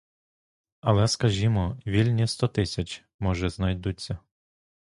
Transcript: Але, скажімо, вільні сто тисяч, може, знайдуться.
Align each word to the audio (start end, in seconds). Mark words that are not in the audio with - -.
Але, 0.81 1.07
скажімо, 1.07 1.77
вільні 1.87 2.27
сто 2.27 2.47
тисяч, 2.47 3.03
може, 3.19 3.49
знайдуться. 3.49 4.17